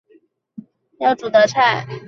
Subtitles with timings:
[0.07, 0.23] 準备中
[0.99, 1.85] 午要煮的菜